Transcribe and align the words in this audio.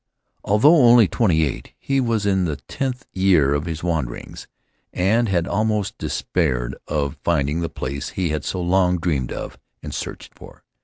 Although 0.43 0.77
only 0.77 1.07
twenty 1.07 1.43
eight, 1.43 1.73
he 1.77 2.01
was 2.01 2.25
in 2.25 2.45
the 2.45 2.55
tenth 2.55 3.05
year 3.13 3.53
of 3.53 3.65
his 3.67 3.83
wanderings, 3.83 4.47
and 4.91 5.29
had 5.29 5.47
almost 5.47 5.99
despaired 5.99 6.75
of 6.87 7.19
finding 7.23 7.59
the 7.61 7.69
place 7.69 8.09
he 8.09 8.29
had 8.29 8.43
so 8.43 8.61
long 8.63 8.97
dreamed 8.97 9.31
of 9.31 9.59
and 9.83 9.93
searched 9.93 10.33
for. 10.33 10.63